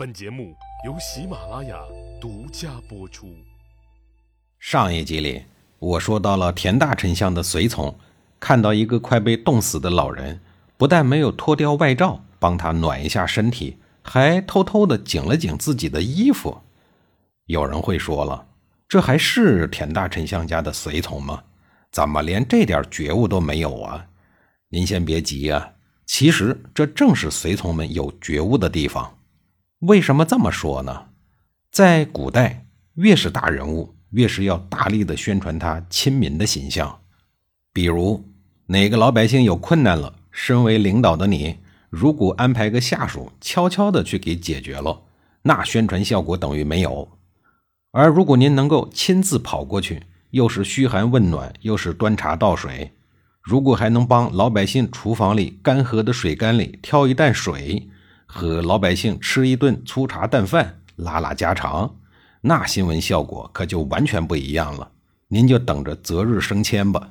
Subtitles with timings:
[0.00, 0.56] 本节目
[0.86, 1.76] 由喜马拉雅
[2.18, 3.36] 独家播出。
[4.58, 5.42] 上一集里，
[5.78, 7.94] 我说到了田大丞相的随从
[8.38, 10.40] 看到一个快被冻死的老人，
[10.78, 16.62] 不但没有脱掉外罩帮他暖一下身体，还偷偷的紧了紧自己的衣服。
[17.44, 18.46] 有人会说了，
[18.88, 21.42] 这还是田大丞相家的随从吗？
[21.92, 24.06] 怎么连这点觉悟都没有啊？
[24.70, 25.72] 您先别急啊，
[26.06, 29.18] 其实这正是随从们有觉悟的地方。
[29.80, 31.06] 为什么这么说呢？
[31.72, 37.00] 在古代，越是大人物，越是要大力的宣传他亲民的形象。
[37.72, 38.22] 比如
[38.66, 41.56] 哪个老百姓有困难了，身为领导的你，
[41.88, 45.00] 如果安排个下属悄悄的去给解决了，
[45.42, 47.08] 那宣传效果等于没有。
[47.92, 52.92] 而如果您能够亲自跑过去，又是嘘寒问暖，又是端茶倒水，
[53.40, 57.88] 如果还能帮老百姓厨房里干涸的水缸里挑一担水，
[58.32, 61.96] 和老百姓吃一顿粗茶淡饭，拉拉家常，
[62.40, 64.88] 那新闻效果可就完全不一样了。
[65.26, 67.10] 您就等着择日升迁吧。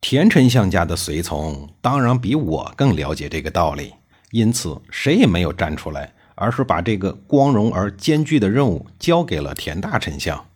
[0.00, 3.92] 田丞相家的随从当然比我更了解这个道理，
[4.30, 10.46] 因此谁也没有站出来，而是把这个光荣而艰巨的任务交给了田大丞相。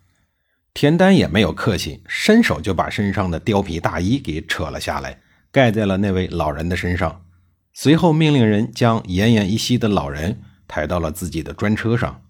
[0.73, 5.19] 田丹也没有客气，伸手就把身上的貂皮大衣给扯了下来，
[5.51, 7.21] 盖在了那位老人的身上。
[7.77, 12.21] 随后命令人将奄奄一息的老人抬到了自己的专车上，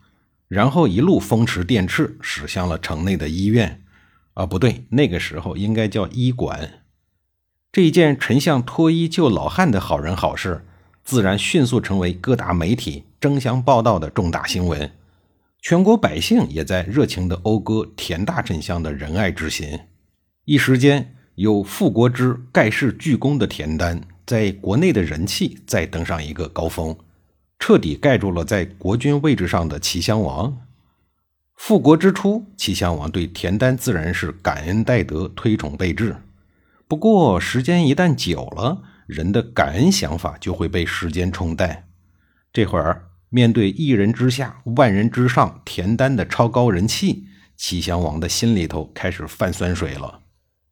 [0.48, 3.84] 然后一路风驰电掣驶向了城内的医院。
[4.34, 6.82] 啊，不对，那个时候应该叫医馆。
[7.72, 10.66] 这一件丞相脱衣救老汉的好人好事，
[11.04, 14.92] 自然迅速成为各大媒体争相报道的重大新闻。
[15.62, 19.80] 全国百姓也在热情地讴歌田大丞相的仁爱之心，
[20.46, 26.96] 一时间有富国之盖世巨功的田丹，在国内的人气再登上一个高峰，
[27.60, 30.58] 彻底盖住了在国君位置上的齐襄王。
[31.56, 36.16] 复国之初，齐襄王对田丹自然是感恩戴德、推崇备至。
[36.88, 41.88] 不过，时间一旦久了，人的感恩想法就会被时间冲淡。
[42.52, 43.10] 这会儿。
[43.30, 47.26] 面对一人之下、万人之上，田丹的超高人气，
[47.58, 50.22] 齐襄王的心里头开始泛酸水了。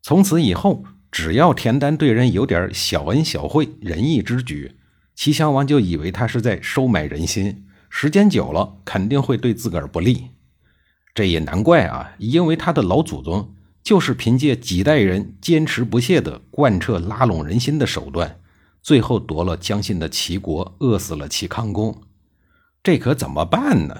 [0.01, 4.75] 从此以后，只要田丹对人有点小恩小惠、仁义之举，
[5.13, 7.67] 齐襄王就以为他是在收买人心。
[7.87, 10.31] 时间久了，肯定会对自个儿不利。
[11.13, 13.53] 这也难怪啊，因为他的老祖宗
[13.83, 18.39] 就是凭借几代人坚持不懈的贯彻拉拢人心的手段，
[18.81, 21.95] 最后夺了江信的齐国，饿死了齐康公。
[22.81, 23.95] 这可怎么办呢？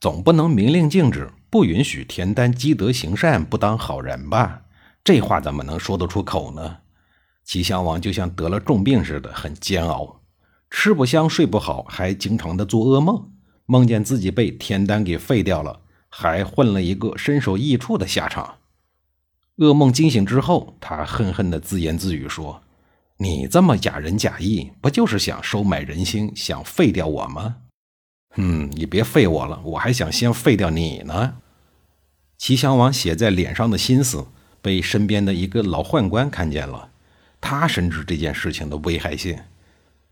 [0.00, 4.62] 总不能明令禁止，不允许田丹积德行善，不当好人吧？
[5.04, 6.78] 这话怎么能说得出口呢？
[7.44, 10.22] 齐襄王就像得了重病似的，很煎熬，
[10.70, 13.30] 吃不香，睡不好，还经常的做噩梦，
[13.66, 18.56] 梦见自己被田丹给废掉了，还混了一个身首异处的下场。
[19.58, 22.62] 噩梦惊醒之后，他恨恨的自言自语说
[23.18, 27.56] ：“你这么假仁假义，不就是想收买人心，想废掉我吗？”
[28.36, 31.36] 嗯，你别废我了，我还想先废掉你呢。
[32.38, 34.26] 齐襄王写在脸上的心思
[34.64, 36.88] 被身边的一个老宦官看见了，
[37.38, 39.38] 他深知这件事情的危害性，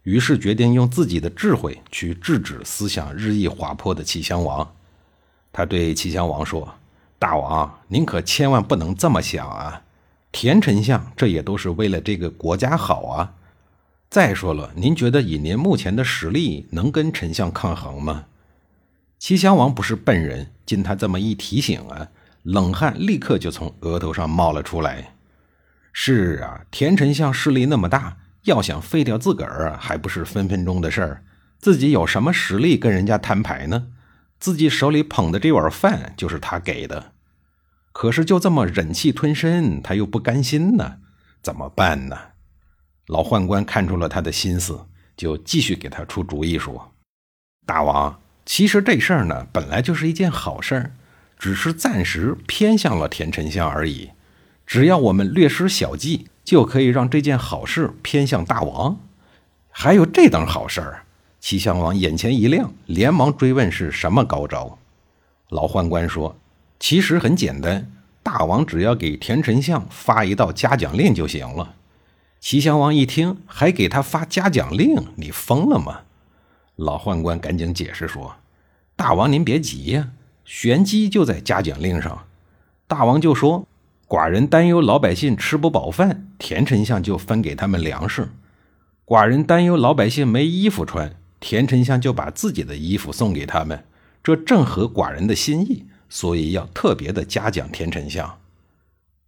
[0.02, 4.74] 于是决定用自己的智慧去制止思想日益滑坡的齐襄王。
[5.50, 6.70] 他对齐襄王说
[7.18, 9.82] ：“大王，您可千万不能这么想啊！
[10.30, 13.32] 田丞相这也都是为了这个国家好啊。”
[14.10, 18.26] 再说了，您觉得以您目前的实力，能跟丞相抗衡吗？
[19.18, 22.08] 齐襄王不是笨人，经他这么一提醒啊，
[22.42, 25.14] 冷汗立刻就从额头上冒了出来。
[25.92, 31.25] 是啊，田丞相势力那么大，要想废掉自个儿，还不是分分钟的事儿。
[31.58, 33.88] 自己有什么实力跟人家摊牌呢？
[34.41, 37.12] 自己手里捧的这碗饭就是他给的，
[37.92, 40.97] 可是就这么忍气吞声，他又不甘心呢，
[41.41, 42.19] 怎么办呢？
[43.06, 44.86] 老宦官看出了他的心思，
[45.16, 46.92] 就继续给他出主意说
[47.64, 50.94] ：“大王，其实这事儿呢，本来就是一件好事儿，
[51.42, 54.10] 只是暂时偏向了田丞相而已。
[54.65, 58.97] 只要我们略施小计，就可以让这件好事偏向大王。
[59.68, 61.03] 还有这等好事儿！”
[61.42, 64.78] 齐襄王眼前一亮，连忙追问是什么高招。
[65.48, 66.36] 老宦官说
[66.78, 67.91] ：“其实很简单，
[68.22, 71.74] 大王只要给田丞相发一道嘉奖令就行了。”
[72.39, 76.03] 齐襄王一听，还给他发嘉奖令，你疯了吗？
[76.77, 78.36] 老宦官赶紧解释说
[78.94, 80.10] ：“大王您别急呀，
[80.44, 82.27] 玄机就在嘉奖令上。
[82.86, 83.66] 大王就说，
[84.06, 88.24] 寡人担忧老百姓吃不饱饭，田丞相就分给他们粮食；
[89.06, 93.84] 寡人担忧老百姓没衣服穿，田丞相就把自己的衣服送给他们，
[94.22, 98.39] 这正合寡人的心意，所以要特别的嘉奖田丞相。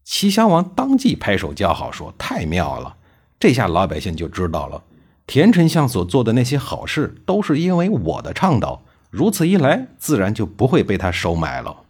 [0.04, 2.96] 齐襄王当即拍手叫好，说：“太妙了！
[3.40, 4.82] 这下老百姓就知道了，
[5.26, 8.82] 田丞相所做的那些好事，都是因为我的倡导。
[9.14, 11.84] 如此一来，自然就不会被他收买了。”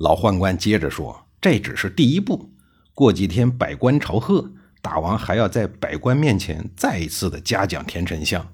[0.00, 2.50] 老宦官接着说：“这只是第一步，
[2.94, 4.50] 过几天百官朝贺，
[4.80, 8.48] 大王还要在百官面前再一次的嘉奖田丞相，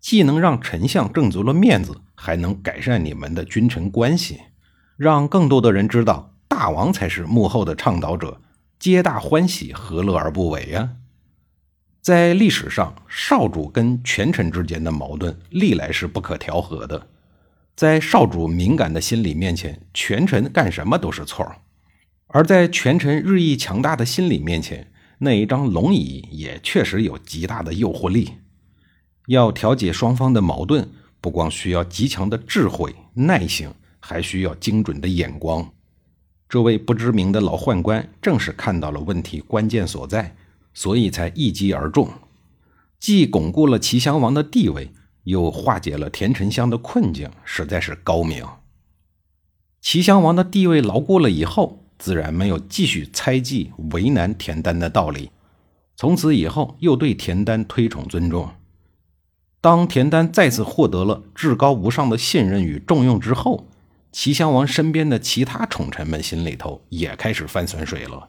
[0.00, 4.40] 既能让丞相挣足了面子，还能改善你们的君臣关系，
[4.98, 8.40] 让更多的人知道。”大王才是幕后的倡导者，
[8.78, 10.90] 皆大欢喜，何乐而不为呀？
[12.00, 17.08] 在历史上，少主跟权臣之间的矛盾历来是不可调和的。
[17.76, 21.44] 在少主敏感的心理面前，权臣干什么都是错；
[22.28, 28.32] 而在权臣日益强大的心理面前，那一张龙椅也确实有极大的诱惑力。
[29.26, 30.88] 要调解双方的矛盾，
[31.20, 33.70] 不光需要极强的智慧、耐性，
[34.00, 35.70] 还需要精准的眼光。
[36.48, 40.34] 这位不知名的老宦官正是看到了问题关键所在，
[40.72, 42.08] 所以才一击而中，
[42.98, 44.90] 既巩固了齐襄王的地位，
[45.26, 48.46] 又化解了田丞相的困境，实在是高明。
[49.80, 55.30] 齐襄王的地位牢固了以后，自然没有继续猜忌为难田丹的道理，
[55.96, 58.50] 从此以后又对田丹推崇尊重。
[59.60, 63.66] 当田丹再次获得了至高无上的信任与重用之后，
[64.12, 68.28] 齐襄王身边的其他宠臣们心里头也开始翻酸水了。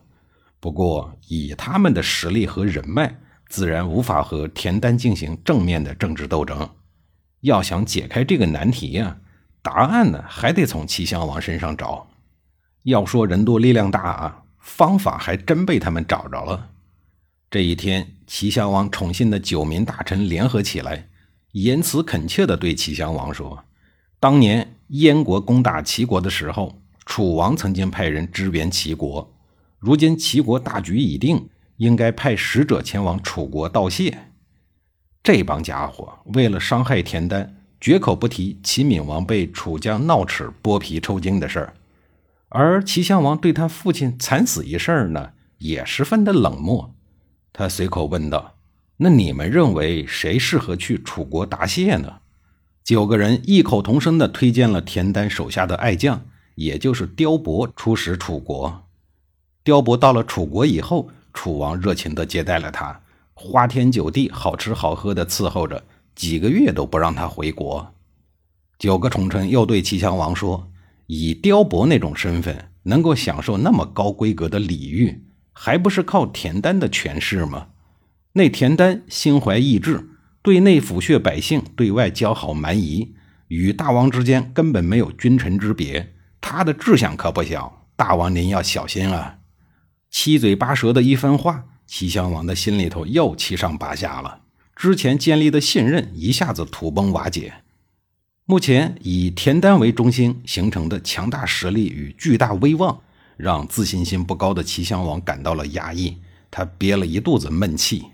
[0.59, 6.67] 不过，以他们的实力和人脉，自然无法和田丹进行正面的政治斗争。
[7.47, 9.17] 要想解开这个难题呀，
[9.61, 12.07] 答案呢还得从齐襄王身上找。
[12.83, 16.69] 要说人多力量大啊，方法还真被他们找着了。
[17.49, 21.07] 这一天，齐襄王宠信的九名大臣联合起来，
[21.53, 23.63] 言辞恳切地对齐襄王说
[24.19, 29.33] ：“当年。”燕国攻打齐国的时候，楚王曾经派人支援齐国。
[29.79, 34.17] 如今齐国大局已定，应该派使者前往楚国道谢。
[35.27, 41.74] 这帮家伙为了伤害田丹，绝口不提齐闵王被楚将闹齿剥皮抽筋的事儿。
[42.47, 46.95] 而齐襄王对他父亲惨死一事呢，也十分的冷漠。
[47.51, 48.56] 他随口问道
[48.95, 52.19] ：“那你们认为谁适合去楚国答谢呢？”
[52.85, 56.21] 九个人异口同声地推荐了田丹手下的爱将，
[56.56, 58.88] 也就是刁伯出使楚国。
[59.65, 63.01] 刁伯到了楚国以后，楚王热情地接待了他，
[63.39, 65.84] 花天酒地、好吃好喝的伺候着，
[66.16, 67.94] 几个月都不让他回国。
[68.80, 70.72] 九个宠臣又对齐襄王说
[71.06, 75.24] ：“以刁伯那种身份，能够享受那么高规格的礼遇，
[75.54, 77.68] 还不是靠田丹的权势吗？
[78.34, 80.10] 那田丹心怀异志。”
[80.42, 83.13] 对内抚恤百姓，对外交好蛮夷，
[83.50, 86.16] 与大王之间根本没有君臣之别。
[86.39, 89.39] 他的志向可不小，大王您要小心啊！
[90.10, 94.42] 七嘴八舌的一番话，齐襄王的心里头又七上八下了。
[94.75, 97.54] 之前建立的信任一下子土崩瓦解。
[98.45, 103.00] 目前以田丹为中心形成的强大实力与巨大威望，
[103.38, 106.18] 让自信心不高的齐襄王感到了压抑，
[106.51, 108.06] 他憋了一肚子闷气。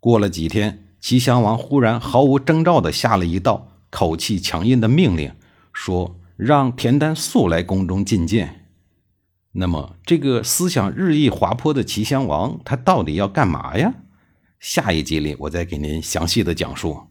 [0.00, 0.84] 过了几天。
[1.00, 5.32] 齐襄王忽然毫无征兆地下了一道口气强硬的命令，
[5.72, 8.66] 说：“让田丹速来宫中觐见。”
[9.60, 13.92] 那么，这个思想日益滑坡的齐襄王，他到底要干嘛呀？
[14.60, 17.07] 下一集里，我再给您详细的讲述。